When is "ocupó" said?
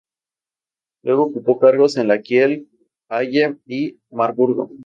1.27-1.59